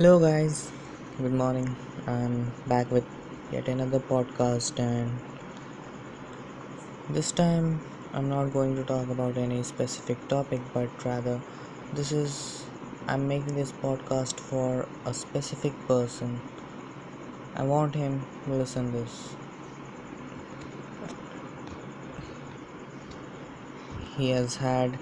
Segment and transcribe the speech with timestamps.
[0.00, 0.72] Hello, guys.
[1.18, 1.76] Good morning.
[2.06, 3.04] I'm back with
[3.52, 5.12] yet another podcast, and
[7.10, 7.82] this time
[8.14, 11.42] I'm not going to talk about any specific topic, but rather,
[11.92, 12.64] this is
[13.06, 16.40] I'm making this podcast for a specific person.
[17.54, 19.36] I want him to listen this.
[24.16, 24.98] He has had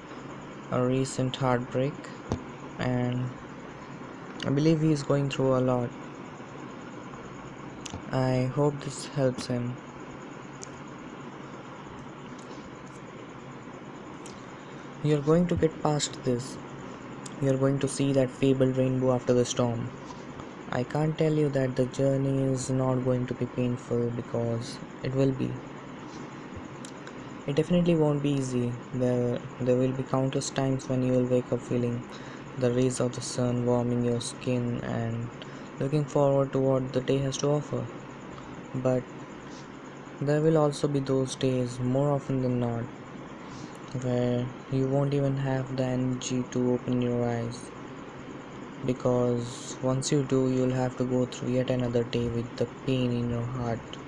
[0.73, 1.95] a recent heartbreak,
[2.79, 3.31] and
[4.47, 5.91] I believe he is going through a lot.
[8.13, 9.77] I hope this helps him.
[15.03, 16.57] You're going to get past this.
[17.43, 19.91] You're going to see that fabled rainbow after the storm.
[20.71, 25.15] I can't tell you that the journey is not going to be painful because it
[25.15, 25.51] will be.
[27.47, 28.73] It definitely won't be easy.
[28.95, 32.03] There, there will be countless times when you will wake up feeling
[32.61, 35.29] the rays of the sun warming your skin and
[35.79, 37.85] looking forward to what the day has to offer.
[38.75, 39.03] But
[40.21, 42.83] there will also be those days, more often than not,
[44.03, 47.61] where you won't even have the energy to open your eyes.
[48.85, 53.13] Because once you do you'll have to go through yet another day with the pain
[53.13, 53.99] in your heart.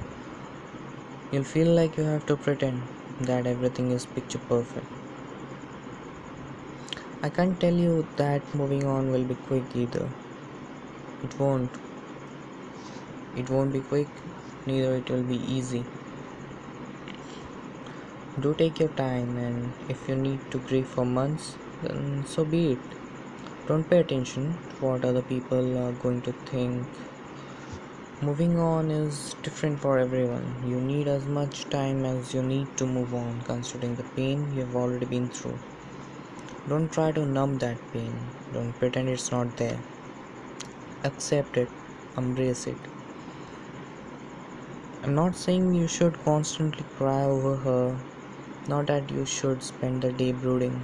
[1.31, 2.83] You'll feel like you have to pretend
[3.21, 5.00] that everything is picture perfect
[7.27, 10.09] i can't tell you that moving on will be quick either.
[11.23, 11.71] It won't.
[13.37, 14.09] It won't be quick
[14.67, 15.85] neither it will be easy.
[18.41, 22.73] Do take your time and if you need to grieve for months then so be
[22.73, 22.79] it.
[23.67, 26.87] Don't pay attention to what other people are going to think.
[28.23, 30.47] Moving on is different for everyone.
[30.67, 34.61] You need as much time as you need to move on considering the pain you
[34.61, 35.59] have already been through
[36.69, 38.15] don't try to numb that pain.
[38.53, 39.79] Don't pretend it's not there.
[41.05, 41.69] Accept it.
[42.17, 42.77] Embrace it.
[45.03, 47.99] I'm not saying you should constantly cry over her.
[48.69, 50.81] Not that you should spend the day brooding.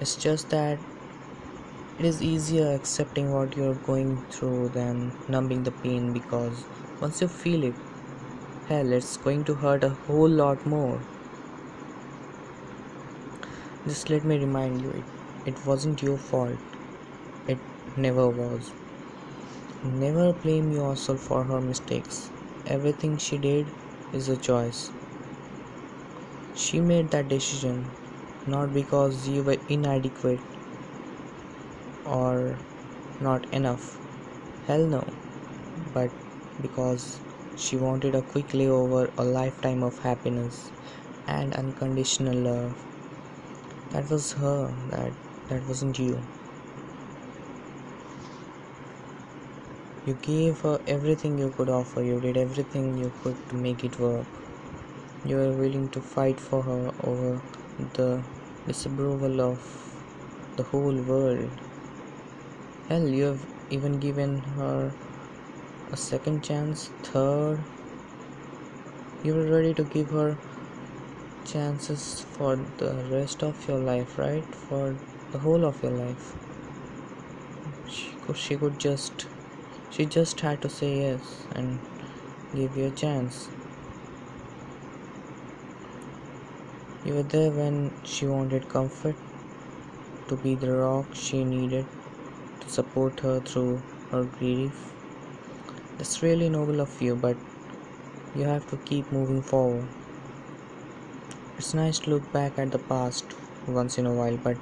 [0.00, 0.78] It's just that
[1.98, 6.64] it is easier accepting what you're going through than numbing the pain because
[7.00, 7.74] once you feel it,
[8.68, 11.00] hell, it's going to hurt a whole lot more.
[13.86, 15.06] Just let me remind you, it,
[15.44, 16.58] it wasn't your fault.
[17.46, 17.64] It
[17.96, 18.74] never was.
[19.84, 22.32] Never blame yourself for her mistakes.
[22.66, 23.72] Everything she did
[24.10, 24.90] is a choice.
[26.52, 27.98] She made that decision
[28.46, 30.40] not because you were inadequate
[32.04, 32.64] or
[33.18, 34.00] not enough.
[34.60, 35.18] Hell no.
[35.76, 36.12] But
[36.60, 37.22] because
[37.54, 40.72] she wanted a quick layover, a lifetime of happiness
[41.26, 42.86] and unconditional love.
[43.94, 45.12] That was her, that
[45.48, 46.18] that wasn't you.
[50.04, 53.98] You gave her everything you could offer, you did everything you could to make it
[54.00, 54.26] work.
[55.24, 57.40] You were willing to fight for her over
[57.98, 58.08] the
[58.66, 59.60] disapproval of
[60.56, 61.48] the whole world.
[62.88, 64.92] Hell, you have even given her
[65.92, 67.60] a second chance, third.
[69.22, 70.36] You were ready to give her
[71.44, 74.44] chances for the rest of your life, right?
[74.54, 74.96] For
[75.32, 76.34] the whole of your life.
[77.86, 79.26] She could, she could just,
[79.90, 81.78] she just had to say yes and
[82.54, 83.50] give you a chance.
[87.04, 89.16] You were there when she wanted comfort,
[90.28, 91.86] to be the rock she needed
[92.60, 94.92] to support her through her grief.
[95.98, 97.36] That's really noble of you, but
[98.34, 99.86] you have to keep moving forward.
[101.56, 103.24] It's nice to look back at the past
[103.68, 104.56] once in a while, but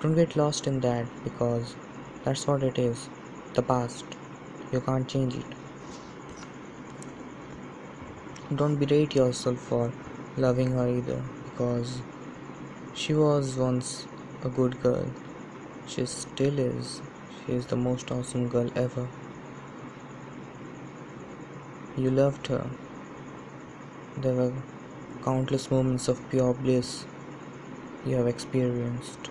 [0.00, 1.76] don't get lost in that because
[2.24, 3.10] that's what it is
[3.52, 4.06] the past.
[4.72, 5.44] You can't change it.
[8.56, 9.92] Don't berate yourself for
[10.38, 12.00] loving her either because
[12.94, 14.06] she was once
[14.42, 15.06] a good girl.
[15.86, 17.02] She still is.
[17.44, 19.06] She is the most awesome girl ever.
[21.98, 22.66] You loved her.
[24.16, 24.52] There were
[25.24, 27.04] countless moments of pure bliss
[28.06, 29.30] you have experienced.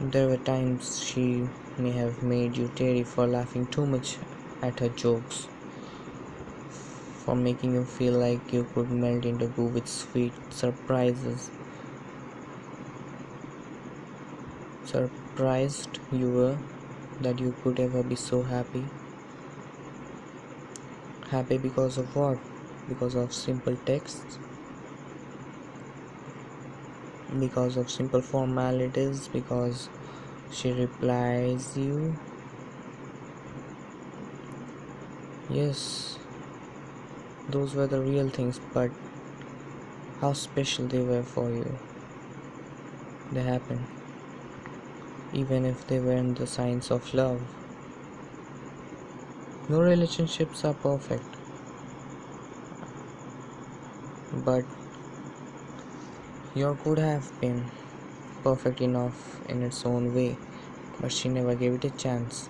[0.00, 4.16] There were times she may have made you teary for laughing too much
[4.62, 5.48] at her jokes,
[7.24, 11.50] for making you feel like you could melt into goo with sweet surprises.
[14.86, 16.58] Surprised you were
[17.20, 18.84] that you could ever be so happy.
[21.30, 22.38] Happy because of what?
[22.88, 24.38] Because of simple texts?
[27.38, 29.88] because of simple formalities because
[30.50, 32.16] she replies you
[35.50, 36.18] yes
[37.50, 38.90] those were the real things but
[40.20, 41.78] how special they were for you
[43.32, 43.97] they happened
[45.32, 47.40] even if they weren't the signs of love.
[49.68, 51.24] No relationships are perfect.
[54.44, 54.64] But
[56.54, 57.64] your could have been
[58.42, 60.36] perfect enough in its own way
[61.00, 62.48] but she never gave it a chance.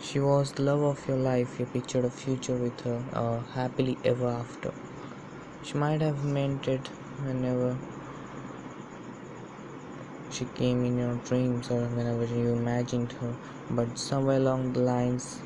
[0.00, 3.96] She was the love of your life you pictured a future with her uh, happily
[4.04, 4.72] ever after.
[5.62, 6.88] She might have meant it
[7.24, 7.78] whenever
[10.32, 13.34] she came in your dreams or whenever you imagined her
[13.70, 15.40] but somewhere along the lines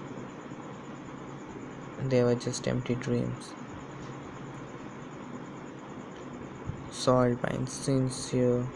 [2.09, 3.53] they were just empty dreams
[6.91, 8.67] soiled by insincere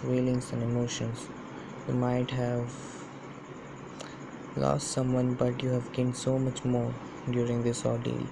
[0.00, 1.28] feelings and emotions.
[1.86, 2.72] You might have
[4.56, 6.94] lost someone, but you have gained so much more
[7.30, 8.26] during this ordeal.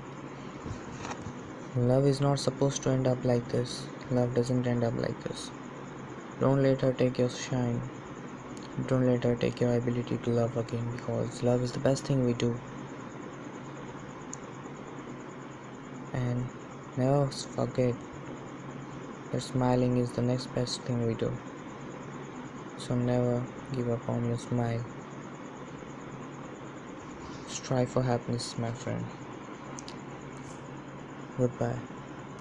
[1.77, 3.87] Love is not supposed to end up like this.
[4.11, 5.51] Love doesn't end up like this.
[6.41, 7.83] Don't let her take your shine.
[8.87, 12.25] Don't let her take your ability to love again because love is the best thing
[12.25, 12.59] we do.
[16.15, 16.47] And
[16.97, 17.95] never forget
[19.33, 21.31] that smiling is the next best thing we do.
[22.79, 23.45] So never
[23.75, 24.83] give up on your smile.
[27.49, 29.05] Strive for happiness, my friend.
[31.37, 31.96] Goodbye.